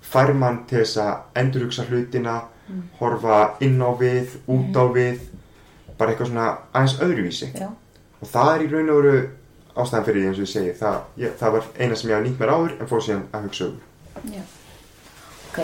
[0.01, 2.81] fær mann til þess að endurhugsa hlutina Mhm.
[2.99, 5.19] horfa inn á við, út á við
[5.99, 7.49] bara eitthvað svona aðeins öðruvísi.
[7.55, 7.69] Já,
[8.21, 9.17] og það er í raun og veru
[9.75, 12.27] ástæðan fyrir því eins og ég segi það, ég, það var eina sem ég hafa
[12.27, 13.81] nýtt mér áður en fór síðan að hugsa um.
[14.31, 14.43] Já,
[15.49, 15.59] ok,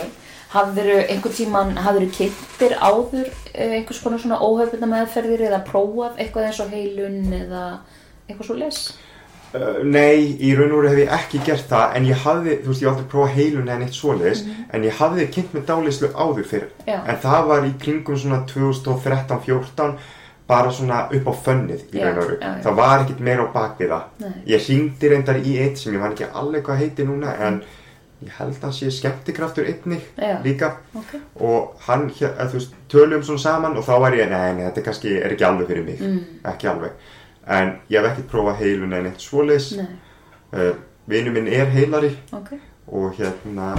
[0.55, 6.49] hafðiru einhvern tíman, hafðiru kynntir áður eh, einhvers konar svona óhefbunda meðferðir eða prófað eitthvað
[6.49, 7.63] eins og heilun eða
[8.27, 8.83] eitthvað svo les?
[9.51, 12.71] Uh, nei, í raun og veru hef ég ekki gert það en ég hafði, þú
[12.71, 16.11] veist, ég hef aldrei prófað heilun eða neitt svoleiðis, en ég hafði kynnt með dálislu
[16.15, 17.01] áður fyrir, Já.
[17.03, 19.97] en það var í kringum svona 2013-14
[20.51, 23.77] bara svona upp á fönnið í raun og veru, það var ekkit meira á bak
[23.79, 24.03] við það.
[24.25, 24.33] Nei.
[24.51, 27.61] ég hringdi reyndar í eitt sem ég man ekki alveg hvað heiti núna en
[28.21, 30.03] ég held að hann sé skemmtikraftur einnig
[30.43, 30.67] líka.
[30.99, 34.67] Ok, og hann, eða, þú veist, tölum svona saman og þá var ég, nei, nei,
[34.67, 36.19] þetta kannski er ekki alveg fyrir mig, Mm.
[36.51, 36.91] ekki alveg.
[37.47, 39.71] En ég hef ekkert prófað heilun en eitt svoleiðis.
[39.79, 39.87] Nei,
[40.53, 40.75] uh,
[41.09, 42.51] vinnu minn er heilari ok,
[42.93, 43.71] og hérna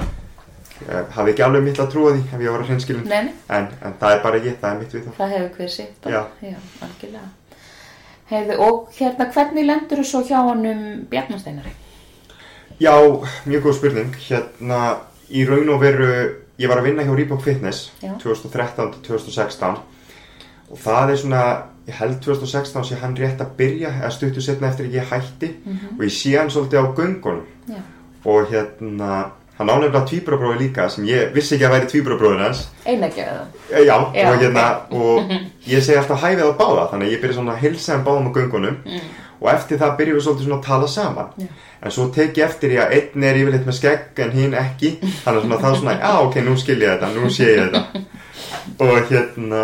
[1.15, 4.17] hafði ekki alveg mitt að trúa því ef ég var að hreinskilin en, en það
[4.17, 6.11] er bara ég, það er mitt við þá það hefur hver sitt.
[6.11, 6.23] Já.
[6.43, 7.23] já.
[8.33, 11.75] Heyrðu, og hérna, hvernig lendur þú svo hjá honum Bjarnasteinari?
[12.81, 12.95] Já,
[13.47, 14.79] mjög góð spurning hérna
[15.31, 16.09] í raun og veru
[16.61, 18.15] ég var að vinna hjá Reebok Fitness Já.
[18.23, 19.79] 2013 til 2016
[20.73, 21.43] og það er svona
[21.87, 25.53] ég held 2016 sé hann rétt að byrja eða stuttu setna eftir að ég hætti
[25.99, 27.81] og ég sé hann svolítið á göngunum Já,
[28.25, 29.13] og hérna
[29.59, 32.63] hann ánefnilega tvíburabróði líka sem ég vissi ekki að væri tvíburabróðin hans.
[32.87, 33.59] Einægjaðu það.
[33.73, 34.65] Eh, Já, Já, og hérna
[35.03, 35.35] og
[35.69, 38.31] ég segi alltaf hæfið á báða þannig að ég byrja svona að hilsa hann báðum
[38.31, 38.81] á göngunum.
[39.43, 41.31] Og eftir það byrjum við svolítið svona að tala saman.
[41.43, 41.47] Já.
[41.83, 44.91] en svo tek ég eftir ég að einn er yfirleitt með skegg en hinn ekki.
[45.25, 48.03] Þannig að svona þá svona, já ok, nú skil ég þetta, nú sé ég þetta.
[48.87, 49.63] Og hérna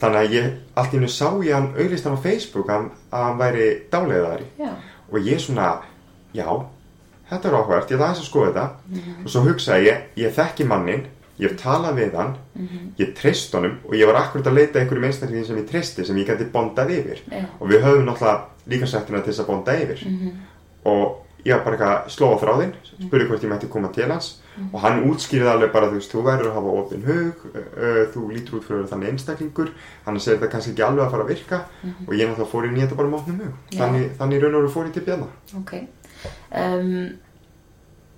[0.00, 0.46] þannig að ég,
[0.80, 4.48] allt í hennu sá ég hann auðvist hann á Facebook að, að hann væri dáleiðari.
[4.60, 4.70] Já,
[5.12, 5.68] og ég svona,
[6.36, 6.48] já
[7.30, 8.66] þetta er áhvert, ég ætla aðeins að skoða þetta.
[9.24, 12.32] Og svo hugsaði ég, ég þekki mannin ég hef talað við hann
[12.98, 16.16] ég treyst honum og ég var akkurat að leita einhverjum einstaklingi sem ég treysti sem
[16.16, 17.20] ég gæti bondað yfir.
[17.28, 20.02] Já, og við höfum náttúrulega líka sættina til þess að bonda yfir.
[20.86, 22.72] Og ég var bara eitthvað að slóa þráðinn
[23.04, 24.30] spurði hvort ég mætti koma til hans.
[24.72, 28.22] Og hann útskýrði alveg bara þú veist, þú verður að hafa opinn hug uh, þú
[28.32, 29.72] lítur út fyrir þannig einstaklingur.
[30.06, 31.58] Hann segir þetta kannski ekki alveg að fara að virka.
[32.06, 33.58] Og ég náttúrulega fór í þetta bara með opnum hug.
[33.68, 33.78] Já.
[33.82, 34.40] þannig, þannig
[36.50, 37.18] Um,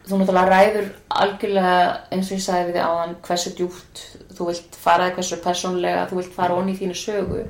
[0.09, 0.87] þú náttúrulega ræður
[1.23, 1.75] algjörlega
[2.15, 4.05] eins og ég sagði við þig áðan hversu djúpt
[4.39, 7.45] þú vilt fara hversu persónlega þú vilt fara onni í þínu sögu.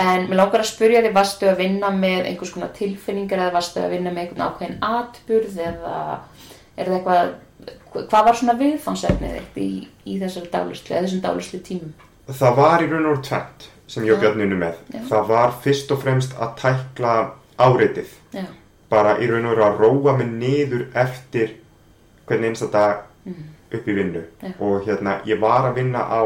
[0.00, 3.82] En mér langar að spyrja þig varstu að vinna með einhvers konar tilfinningar eða varstu
[3.82, 5.96] að vinna með einhvern ákveðin atburð eða
[6.76, 7.32] er það eitthvað
[7.90, 9.68] hvað var svona viðfansefnið í,
[10.06, 11.92] í þessum dálislu tímum?
[12.30, 14.22] Það var í raun og veru tvent sem ég og.
[14.22, 14.80] Björn unnu með.
[14.94, 15.02] Já.
[15.10, 17.14] það var fyrst og fremst að tækla
[17.60, 18.44] áreitið já,
[18.90, 21.52] bara í raun og veru að róa mig niður eftir
[22.26, 22.96] hvernig einsta dag
[23.72, 24.22] upp í vinnu.
[24.42, 24.52] Já.
[24.60, 26.22] og hérna ég var að vinna á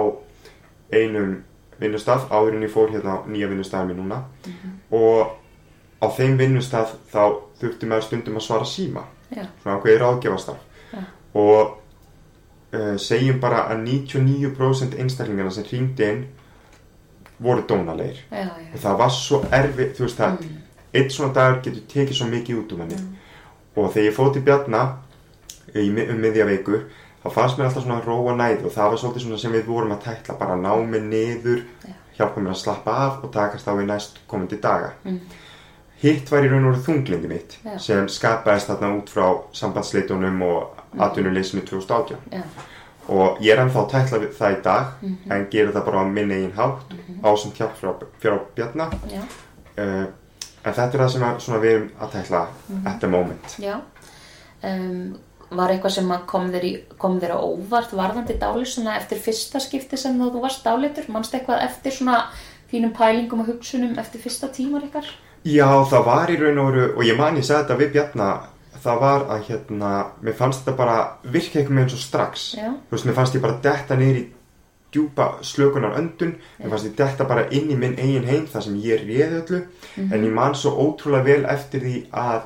[0.93, 1.43] einum
[1.81, 4.71] vinnustaf áður en ég fór hérna á nýja vinnustafið mér núna Mhm.
[4.93, 5.37] og
[6.03, 9.03] á þeim vinnustaf þá þurfti maður stundum að svara síma
[9.37, 10.61] já, svona ákveðið ráðgjafastarf
[10.93, 10.99] Já.
[11.35, 11.77] og
[12.75, 16.25] uh, segjum bara að 99% einstaklingarna sem hringdi inn
[17.41, 20.61] voru dónalegir og það var svo erfið, þú veist það Mm.
[20.95, 22.99] Einn svona dagur getur tekið svo mikið út um henni
[23.77, 24.83] og þegar ég fótt í bjarna
[25.75, 26.81] í, mi- um miðja viku
[27.25, 29.93] þá fannst mér alltaf svona róa næð og það var svolítið svona sem við vorum
[29.97, 31.95] að tækla bara ná mig niður, Já.
[32.19, 35.21] hjálpa mér að slappa af og takast á í næst komandi daga Mm.
[36.03, 37.79] hitt var í raun og veru þunglindi mitt Já.
[37.79, 42.43] sem skapaðist þarna út frá sambandsleitunum og atvinnuleysinu 2018 já,
[43.09, 45.33] og ég er ennþá tækla það í dag Mhm.
[45.33, 49.23] en gerir það bara á minn eigin hátt ásend hjálp frá, frá Bjarna já,
[49.79, 50.07] uh,
[50.65, 52.87] en þetta er það sem að, við erum að tækla Mhm.
[52.87, 53.81] at the moment já.
[54.65, 55.17] Um,
[55.51, 59.97] var eitthvað sem kom þér, í, kom þér á óvart varðandi dálisuna eftir fyrsta skipti
[60.01, 61.05] sem þú varst dálitur?
[61.13, 62.25] Manst eitthvað eftir svona
[62.73, 65.05] þínum pælingum og hugsunum eftir fyrsta tímar ykkar?
[65.45, 68.29] Já, það var í raun og veru, og ég man ég sagði þetta við Bjarna,
[68.85, 69.91] það var að hérna,
[70.25, 72.55] mér fannst þetta bara virka einhvern veginn svo strax.
[72.57, 72.71] Já.
[72.73, 74.25] Þú veist, mér fannst ég bara detta niður í
[74.95, 78.77] djúpa slökunar öndun, mér fannst ég detta bara inn í minn eigin heim þar sem
[78.83, 79.63] ég réði öllu,
[79.99, 82.43] en ég man svo ótrúlega vel eftir því að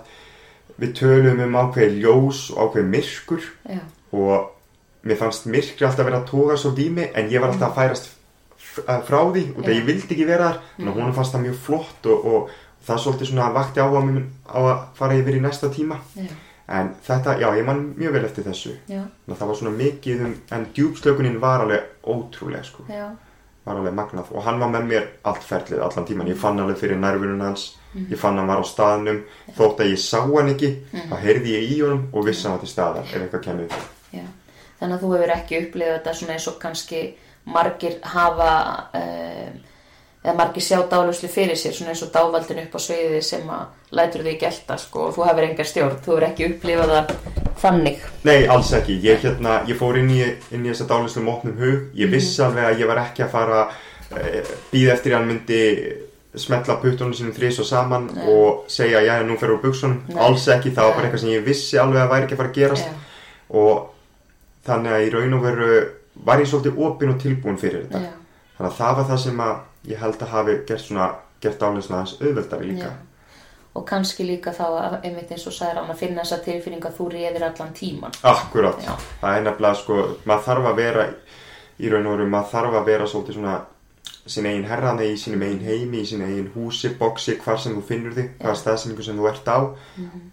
[0.78, 3.42] við töluðum um ákveði ljós og ákveði myrkur.
[3.68, 3.80] Já,
[4.12, 4.54] og
[5.08, 8.08] mér fannst myrkri alltaf vera að toga svo mig en ég var alltaf að færast
[8.58, 10.58] f- að- frá því og það ég vildi ekki vera þar.
[10.86, 12.50] Að hún fannst það mjög flott og, og
[12.86, 15.98] það svolítið svona vakti á að, á að fara yfir í næsta tíma.
[16.16, 16.30] Já,
[16.68, 18.74] en þetta, já, ég man mjög vel eftir þessu.
[18.90, 23.06] Já, að það var svona mikið um en djúpslökunin var alveg ótrúlega sko, já,
[23.64, 24.32] var alveg magnað.
[24.34, 27.70] Og hann var með mér allt ferlið, allan tíman ég fann alveg fyrir nærvunum hans.
[27.96, 29.22] Ég fann hann var á staðnum,
[29.56, 32.64] þótt að ég sá hann ekki þá heyrði ég í honum og vissi hann var
[32.64, 33.78] til staðar ef eitthvað kemur
[34.12, 34.26] já.
[34.78, 37.00] Þannig að þú hefur ekki upplifað þetta svona eins og kannski
[37.48, 38.50] margir hafa
[39.00, 39.48] uh,
[40.24, 43.94] eða margir sjá dáluslu fyrir sér svona eins og dávaldin upp á sviði sem að
[43.98, 47.12] lætur því gelta sko og þú hefur engar stjórn, þú hefur ekki upplifað það
[47.62, 48.02] þannig.
[48.26, 48.98] Nei, alls ekki.
[49.02, 50.20] Ég, hérna, ég fór inn í,
[50.54, 51.86] inn í þessa dálislu með opnum hug.
[51.98, 55.62] Ég vissi alveg að ég var ekki að fara uh, býða eftir að hann myndi
[56.38, 58.26] smetla puttunum sínum þrís og saman Nei.
[58.30, 60.02] og segja já, nú fer úr buksunum.
[60.10, 60.18] Nei.
[60.22, 61.08] Alls ekki, það var bara Nei.
[61.08, 62.90] eitthvað sem ég vissi alveg að væri ekki að fara að gerast.
[62.90, 63.04] Já,
[63.48, 63.88] Og
[64.68, 65.68] þannig að í raun og veru
[66.28, 68.02] var ég svolítið opinn og tilbúin fyrir þetta.
[68.04, 68.12] já,
[68.58, 71.96] Þannig að það var það sem að ég held að hafi gert svona, gert dálisna
[72.02, 72.84] hans auðveldari líka.
[72.84, 72.92] já.
[73.74, 76.96] Og kannski líka þá að einmitt eins og sagði hann að finna þessa tilfinning að
[76.98, 78.14] þú réðir allan tíman.
[78.26, 78.94] Akkurat, Já.
[79.20, 81.04] það er nefnilega sko, maður þarf að vera
[81.78, 83.58] í raun og veru, maður þarf að vera svolítið svona
[84.28, 87.84] sín eigin herrani í sínum eigin heimi, í sín eigin húsi, boksi, hvar sem þú
[87.86, 89.58] finnur þig, hvaða staðsendingu sem þú ert á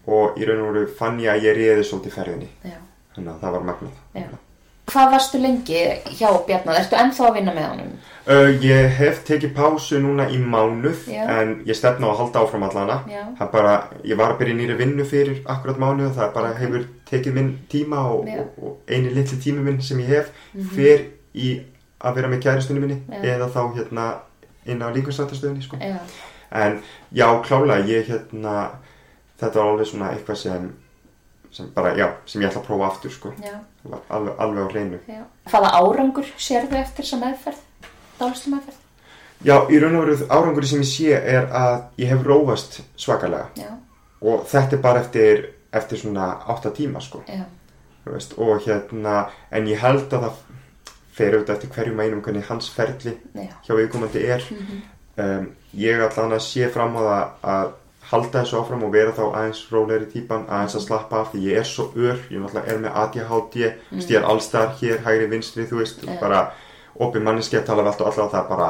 [0.08, 2.80] og í raun og veru fann ég að ég réði svolítið ferðinni, Já,
[3.16, 4.36] þannig að það var magnað.
[4.86, 5.80] Hvað varstu lengi
[6.18, 6.78] hjá Bjarnar?
[6.80, 7.94] Ertu ennþá að vinna með honum?
[8.26, 11.24] Uh, ég hef tekið pásu núna í mánuð Já.
[11.40, 13.00] en ég stefna á að halda áfram allana.
[13.54, 16.86] Bara, ég var að byrja í nýri vinnu fyrir akkurat mánuð og það bara hefur
[17.10, 20.32] tekið minn tíma og, og, og eini litli tími minn sem ég hef
[20.76, 21.52] fer í
[22.06, 23.22] að vera með kæristunni minni Já.
[23.36, 24.08] eða þá hérna
[24.66, 25.78] inn á líkvæmstættastöðinni sko.
[25.82, 25.98] Já,
[26.56, 26.78] En
[27.12, 28.52] já, klálega, ég hérna,
[29.42, 30.68] þetta var alveg svona eitthvað sem,
[31.56, 33.32] sem bara, já, sem ég ætla að prófa aftur sko.
[34.10, 35.00] alveg, alveg á hreinu.
[35.08, 35.22] já.
[35.52, 37.62] Hvaða árangur sérðu eftir þessa meðferð?
[38.20, 38.82] Dálislu meðferð?
[39.46, 43.50] Já, í raun og veru árangur sem ég sé er að ég hef róast svakalega
[43.60, 43.70] Já,
[44.24, 45.44] og þetta er bara eftir,
[45.76, 47.24] eftir svona átta tíma sko.
[48.06, 50.42] veist, og hérna, en ég held að það
[51.16, 54.44] fer auðvitað eftir hverjum einum hvernig hans ferli já, hjá viðkomandi er
[55.24, 57.74] um, ég allan að sé fram á það að
[58.12, 61.62] halda þessu áfram og vera þá aðeins rólegri típan, aðeins að slappa af því ég
[61.62, 64.04] er svo ör, ég náttúrulega er með ADHD mm.
[64.18, 66.14] er allstar hér, hægri vinstri þú veist, Já.
[66.22, 66.42] bara
[67.02, 68.70] opið manneski að tala allt og alltaf það bara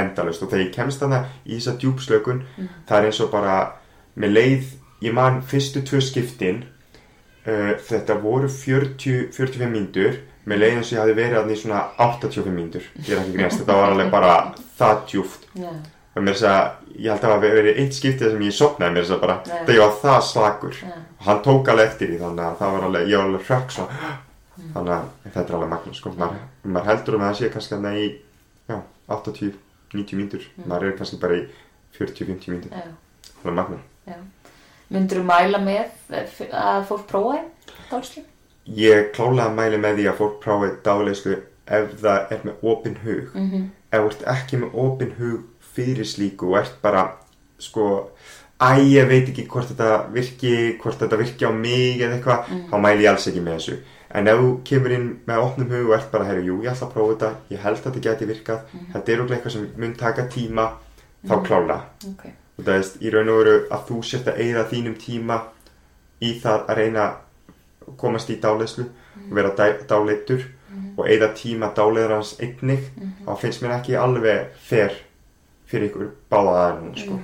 [0.00, 2.42] endalust og þegar ég kemst þarna í þessa djúpslökun
[2.88, 3.56] það er eins og bara
[4.20, 6.64] með leið, ég man fyrstu tvö skiptin
[7.46, 11.80] uh, þetta voru 40, 45 mínútur með leið eins og ég hafi verið í svona
[12.00, 14.36] 85 mínútur, ég er ekki greinst þetta var alveg bara
[14.78, 15.70] það djúft já,
[16.16, 18.94] og mér þess að ég held að það hafi verið eitt skiptið sem ég sopnaði
[18.94, 19.52] mér þess að bara Já.
[19.66, 20.90] þegar ég var það slagur Já.
[21.18, 23.74] og hann tók alveg eftir því þannig að það var alveg, ég var alveg hrökk
[23.76, 24.10] svona
[24.74, 27.78] þannig að þetta er alveg magna sko maður, maður heldur um að það sé kannski
[27.78, 28.08] að í
[28.70, 28.76] já,
[29.16, 31.46] 80-90 mínútur maður er kannski bara í
[31.98, 32.90] 40-50 mínútur já,
[33.40, 34.18] það er magna já.
[34.90, 36.14] Myndur þú mæla með
[36.50, 37.38] að fólk prófa
[37.90, 38.24] dálislu?
[38.66, 41.36] ég klálega mæli með því að fólk prófi dáleyslu
[41.70, 43.64] ef það er með opin hug Mm -hmm.
[43.90, 45.40] ef þú ert ekki með opin hug
[45.76, 47.04] fyrir slíku og ert bara
[47.60, 47.86] sko,
[48.60, 50.52] æ, ég veit ekki hvort þetta virki,
[50.82, 53.78] hvort þetta virki á mig eða eitthvað, þá mæli ég alls ekki með þessu.
[54.10, 56.88] En ef þú kemur inn með opnum hug og ert bara, herru, jú, ég ætla
[56.88, 58.60] að prófa þetta ég held að þetta geti virkað,
[58.92, 60.64] þetta er okkur eitthvað sem mun taka tíma,
[61.28, 61.76] þá klála.
[62.10, 62.24] Ok,
[62.58, 65.36] og það er í raun og veru að þú sért að eigða þínum tíma
[66.20, 68.84] í það að reyna að komast í dáleyslu
[69.20, 70.42] og vera dá- dáleiddur
[70.96, 72.90] og eigða tíma dáleiðar hans einnig
[73.26, 74.92] þá finnst mér ekki alveg fer
[75.70, 77.18] fyrir ykkur báða aðeins sko.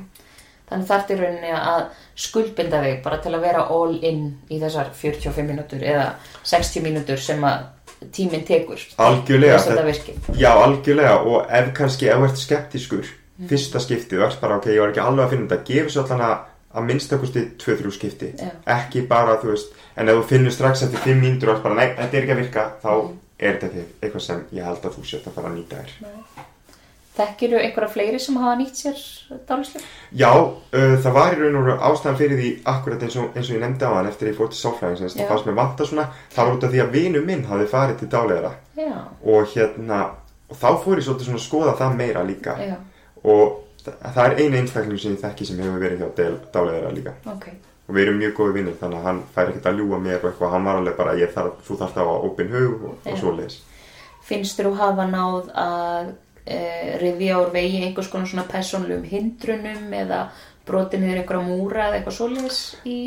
[0.66, 1.82] Þannig þarf í rauninni að
[2.18, 6.08] skuldbinda þig bara til að vera all in í þessar 45 mínútur eða
[6.42, 7.68] 60 mínútur sem að
[8.12, 8.82] tíminn tekur.
[8.98, 10.34] Algjörlega, það-.
[10.36, 13.14] Já, algjörlega og ef kannski ef þú ert skeptískur
[13.50, 16.04] fyrsta skiptið, þú ert bara ok, ég var ekki alveg að finna þetta gefur svo
[16.06, 16.36] allan að,
[16.72, 18.50] að minnstakosti 2-3 skipti, Já.
[18.78, 21.76] ekki bara þú veist, en ef þú finnur strax eftir 5 mínútur og ert bara,
[21.76, 22.92] nei, þetta er ekki að virka þá
[23.36, 26.54] er þetta eitthvað sem ég held að þú sért að fara að nýta þér
[27.16, 28.98] Þekkiru einhverja fleiri sem hafa nýtt sér
[29.48, 29.80] dálislu?
[30.12, 33.50] Já, uh, það var í raun og veru ástæðan fyrir því akkurat eins og, eins
[33.50, 35.22] og ég nefndi á hann eftir að ég fór til sáfræðingsins, Já.
[35.22, 38.02] það fannst mér vanta svona það var út af því að vinu minn hafði farið
[38.02, 38.10] til
[38.76, 40.00] Já, og hérna
[40.46, 42.56] og þá fór ég svolítið svona að skoða það meira líka.
[42.60, 42.76] Já,
[43.24, 46.10] og þa- það er einu einstakling sem ég þekki sem hefur verið hjá
[46.52, 47.16] dáleira líka.
[47.32, 47.48] Ok.
[47.86, 50.24] og við erum mjög góði vinnir þannig að hann fær ekkert að ljúga mér og
[50.32, 50.64] eitthvað, hann
[54.26, 56.08] Finnst þú hafa náð að
[56.46, 56.58] e,
[57.02, 60.26] rifja úr vegi einhvers konar svona persónlegum hindrunum eða
[60.66, 62.98] brotið niður einhverja múra eða eitthvað svoleiðis í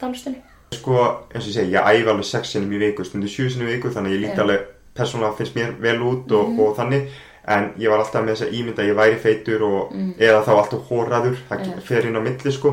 [0.00, 0.42] dálistunni?
[0.74, 0.96] sko,
[1.30, 3.76] eins og ég segi, ég æfi alveg sex sinnum í viku, stundu sjö sinnum í
[3.76, 4.64] viku þannig ég líti alveg,
[4.96, 7.12] persónulega finnst mér vel út og, og þannig,
[7.46, 10.50] en ég var alltaf með þess að ímynda að ég væri feitur og, eða þá
[10.56, 11.76] alltaf hóraður, það Já.
[11.86, 12.72] fer inn á milli sko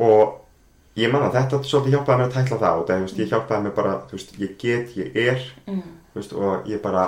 [0.00, 0.40] og
[0.96, 3.76] ég man að þetta svolítið hjálpaði mér að tækla það og það, ég hjálpaði mér
[3.76, 5.82] bara, þú veist, ég get, ég er Mm.
[6.14, 7.04] veist, og ég bara,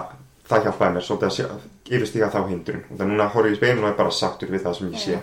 [0.51, 2.83] það hjálpaði mér svolítið að sé- yfirstíga þá hindrun.
[2.91, 5.19] Og það núna horfið í speilin og er bara sáttur við það sem ég sé.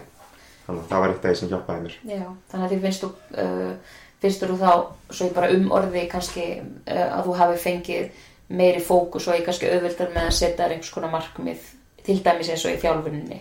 [0.66, 1.96] Þannig að það var eitt því sem hjálpaði mér.
[2.08, 3.10] Já, þannig að því finnst þú,
[3.44, 4.74] uh, finnst þú þá,
[5.12, 8.22] svo ég bara um orði kannski uh, að þú hafi fengið
[8.54, 11.66] meiri fókus og ég kannski auðvöldar með að setja einhvers konar markmið
[12.06, 13.40] til dæmis eins og í þjálfuninni.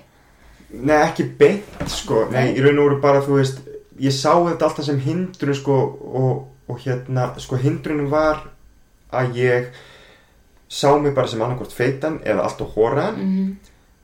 [0.73, 2.55] Nei, ekki beint, sko, nei, Nei.
[2.57, 3.59] í raun og veru bara, þú veist,
[4.01, 5.75] ég sá þetta alltaf sem hindrun, sko,
[6.23, 8.40] og, og hérna, sko, hindrunum var
[9.12, 9.66] að ég
[10.72, 13.52] sá mig bara sem annarkvort feitan eða allt og hóraðan, Mm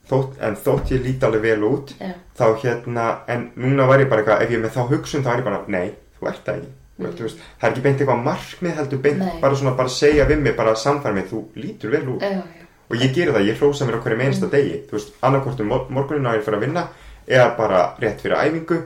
[0.09, 4.07] þótt, en þótt ég líti alveg vel út, Já, þá hérna, en núna var ég
[4.09, 6.55] bara eitthvað, ef ég með þá hugsun, þá er ég bara, nei, þú ert það
[6.57, 6.71] ekki,
[7.03, 9.35] veist, þú veist, það er ekki beint eitthvað markmið heldur beint, Nei.
[9.43, 12.25] bara svona, bara segja við mig, bara samfæra mig, þú lítur vel út.
[12.25, 14.81] já, já, og ég geri það, ég hrósa mér okkur í einsta degi.
[14.89, 16.87] Þú veist, annarkvort um mor- morguninn á ég fyrir að vinna
[17.29, 18.79] eða bara rétt fyrir æfingu.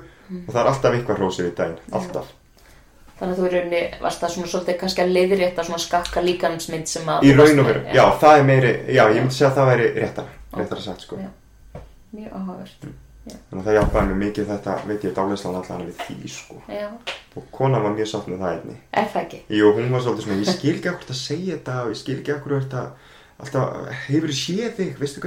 [0.44, 2.28] Og það er alltaf eitthvað hrósið í daginn, alltaf
[3.24, 6.90] Þannig að þú í rauninni varst það svona svolítið kannski að leiðrétta svona skakka líkansmynd
[6.92, 7.24] sem að...
[7.24, 9.86] í raun og veru, já, það er meiri já, ég myndi segja að það væri
[9.96, 11.20] réttara réttara sagt, sko.
[11.22, 11.30] Já.
[12.12, 12.84] Mjög áhugavert.
[13.24, 16.60] þannig að það hjálpaði mér mikið þetta, veit ég, dálislan allan við því, sko.
[16.68, 16.90] Já,
[17.40, 19.40] og konan var mjög sátt með það einni er það ekki?
[19.56, 22.36] Jú, hún var svolítið svona, ég skil ekki okkur að segja þetta ég skil ekki
[22.36, 22.84] okkur að þetta
[23.40, 25.24] alltaf, hefur séð þig, veistu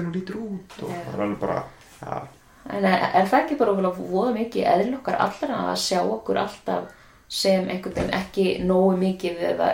[7.26, 9.70] alltaf sem einhvern veginn ekki nógu mikið eða,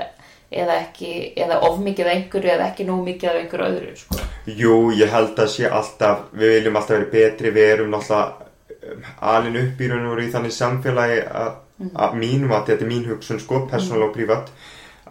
[0.51, 4.21] eða ekki, eða of mikið af einhverju eða ekki nógu mikið af einhverju öðru, sko.
[4.47, 9.61] Jú, ég held að sé alltaf, við viljum alltaf vera betri, við erum um, alin
[9.63, 11.53] upp í raun og veru í þannig samfélagi að,
[11.93, 14.53] að mínum að þetta er mín hugsun sko, persónulega og prívat,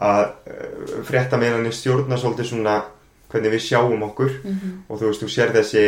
[0.01, 2.81] að uh, frétta meðan stjórna svolítið svona
[3.31, 4.39] hvernig við sjáum okkur.
[4.89, 5.85] Og þú veist, þú sér þessi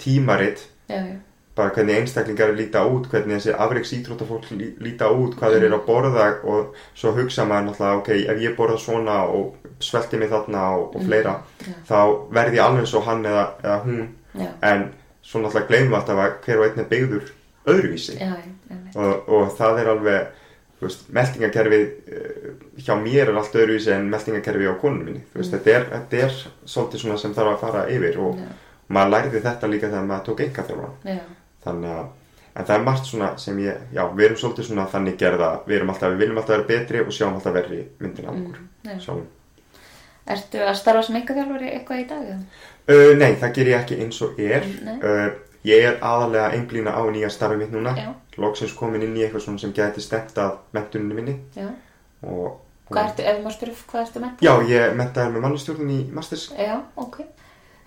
[0.00, 1.16] tímarit, Já, já,
[1.58, 5.78] bara hvernig einstaklingar líta út, hvernig þessi afreiks íþróttafólk lí- líta út, hvað þeir eru
[5.80, 10.30] að borða og svo hugsa maður náttúrulega, ok, ef ég borða svona og svelti mig
[10.32, 11.74] þarna og, og fleira, já.
[11.90, 11.98] þá
[12.38, 14.02] verði ég alveg svo hann eða, eða hún.
[14.38, 14.88] Já, en
[15.22, 17.30] svo náttúrulega gleymum við alltaf að hver og einn er byggður
[17.68, 18.18] öðruvísi.
[18.20, 18.34] Já,
[18.96, 20.28] og, og það er alveg
[20.80, 22.52] veist, meldingakerfið eh,
[22.86, 25.24] hjá mér er allt öðruvísi en meldingakerfið á konunum minni.
[25.34, 26.36] Veist, þetta, er, þetta er
[26.70, 28.46] svolítið svona sem þarf að fara yfir og Já.
[28.94, 31.18] maður lærði þetta líka þegar maður tók enga þjálfara já,
[31.68, 32.06] þannig að
[32.58, 35.76] en það er margt svona sem ég, já, við erum svolítið svona þannig gerða, við
[35.76, 38.88] erum alltaf, við viljum alltaf vera betri og sjáum alltaf verri myndin af okkur Mm,
[38.90, 38.98] já.
[39.04, 39.26] sjálfum.
[40.28, 42.24] Ertu að starfa sem einhverjálfari eitthvað í dag?
[42.88, 44.96] Uh, nei, það ger ég ekki eins og er Nei.
[45.00, 45.28] uh,
[45.68, 48.10] ég er aðalega einblína á nýja starfi mitt núna Já.
[48.40, 51.68] loksins komin inn í eitthvað svona sem gæti stemt að mentuninni minni Já.
[52.22, 54.30] og, Hvað ertu, ef maður spyrir, hvað ertu með?
[54.40, 57.18] já, ég mentaði með mannastjórnum í masters Já, ok.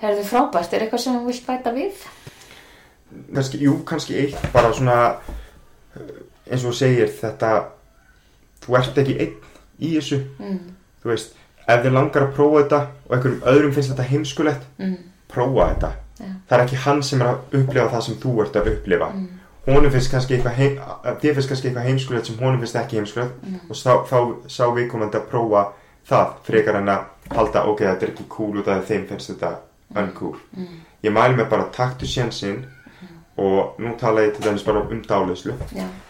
[0.01, 2.03] Herðu frábært, er eitthvað sem þú vilt bæta við?
[3.33, 6.11] Kannski, jú, kannski eitt bara svona uh,
[6.47, 7.51] eins og þú segir þetta
[8.65, 9.35] þú ert ekki einn
[9.81, 10.21] í þessu.
[10.39, 10.61] Mm,
[11.01, 11.35] þú veist,
[11.65, 14.97] ef þið langar að prófa þetta og einhverjum öðrum finnst þetta heimskulegt mm,
[15.31, 15.91] prófa þetta.
[16.21, 19.09] Já, það er ekki hann sem er að upplifa það sem þú ert að upplifa.
[19.15, 22.81] Mm, honum finnst kannski eitthvað heim, að þér finnst kannski eitthvað heimskulegt sem honum finnst
[22.81, 24.19] ekki heimskulegt mm, og þá, þá
[24.57, 25.65] sá viðkomandi að prófa
[26.11, 29.33] það frekar en að halda ok, þetta er ekki cool út af því þeim finnst
[29.33, 29.51] þetta
[30.01, 30.37] uncool.
[30.57, 32.63] Mm, ég mæli mig bara taktu sjansinn
[33.41, 35.55] og nú tala ég til dæmis bara um dálislu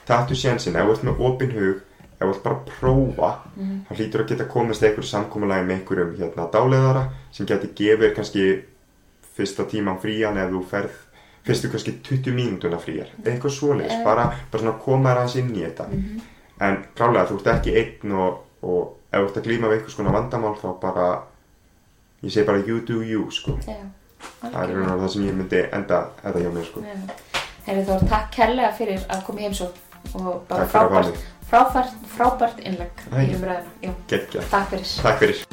[0.07, 3.77] taktu sjansinn, ef þú ert með opin hug ef þú ert bara að prófa mm,
[3.87, 8.49] þá hlýtur að geta komist einhver samkomulega með einhverjum hérna dáleiðara sem geti gefið kannski
[9.37, 10.99] fyrsta tíman frían ef þú ferð
[11.45, 13.09] fyrstu kannski 20 mínútuna fríar.
[13.25, 15.87] Eitthvað svoleiðis, bara, bara svona koma aðeins inn í þetta.
[16.61, 19.95] En klálega þú ert ekki einn og, og ef þú ert að glíma við eitthvað
[19.95, 21.07] svona vandamál þá bara
[22.21, 23.57] ég segi bara you do you sko
[24.21, 26.83] Já, það er raun og veru það sem ég myndi enda þetta hjá mér sko
[27.67, 31.19] Herri Þór, takk kærlega fyrir að koma í heimsókn og bara frábært,
[31.49, 33.19] frábært, frábært innlegg Æ.
[33.21, 33.93] í umræðinu.
[34.09, 34.87] Takk fyrir.
[35.03, 35.43] takk fyrir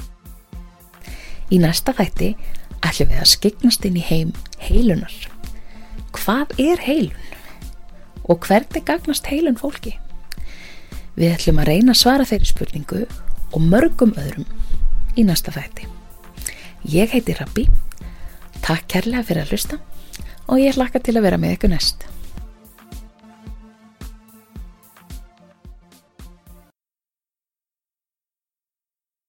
[1.53, 2.35] Í næsta þætti
[2.85, 5.15] ætlum við að skyggnast inn í heim heilunar.
[6.17, 7.25] Hvað er heilun?
[8.29, 9.95] Og hvernig gagnast heilun fólki?
[11.17, 13.05] Við ætlum að reyna að svara þeirri spurningu
[13.53, 14.49] og mörgum öðrum
[15.17, 15.89] í næsta þætti.
[16.89, 17.65] Ég heiti Rabbi,
[18.65, 19.81] takk kærlega fyrir að hlusta
[20.49, 22.07] og ég hlakka til að vera með ykkur næst.